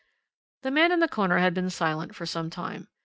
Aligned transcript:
The 0.63 0.71
man 0.71 0.91
in 0.91 0.99
the 0.99 1.07
corner 1.07 1.37
had 1.37 1.53
been 1.53 1.69
silent 1.69 2.15
for 2.15 2.25
some 2.25 2.49
time. 2.49 2.87